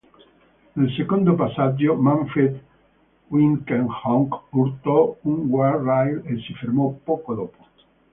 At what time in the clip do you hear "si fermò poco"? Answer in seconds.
6.39-7.35